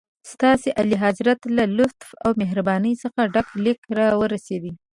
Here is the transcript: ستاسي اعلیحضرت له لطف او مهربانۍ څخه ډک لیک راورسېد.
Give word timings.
ستاسي 0.31 0.69
اعلیحضرت 0.79 1.39
له 1.55 1.63
لطف 1.77 2.07
او 2.23 2.31
مهربانۍ 2.41 2.93
څخه 3.03 3.19
ډک 3.33 3.47
لیک 3.63 3.79
راورسېد. 3.97 4.63